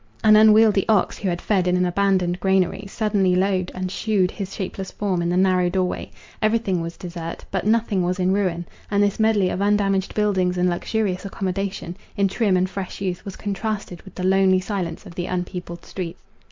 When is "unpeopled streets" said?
15.27-16.19